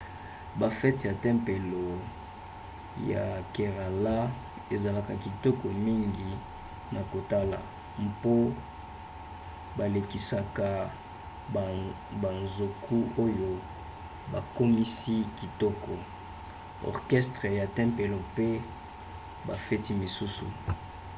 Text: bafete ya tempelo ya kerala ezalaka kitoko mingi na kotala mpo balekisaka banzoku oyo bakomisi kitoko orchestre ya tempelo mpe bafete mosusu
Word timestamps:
bafete 0.59 1.03
ya 1.09 1.15
tempelo 1.25 1.85
ya 3.11 3.25
kerala 3.53 4.17
ezalaka 4.75 5.13
kitoko 5.23 5.65
mingi 5.85 6.29
na 6.93 7.01
kotala 7.11 7.57
mpo 8.07 8.35
balekisaka 9.77 10.67
banzoku 12.21 12.97
oyo 13.25 13.51
bakomisi 14.33 15.15
kitoko 15.39 15.91
orchestre 16.91 17.47
ya 17.59 17.65
tempelo 17.77 18.15
mpe 18.29 18.47
bafete 19.47 19.91
mosusu 20.01 20.45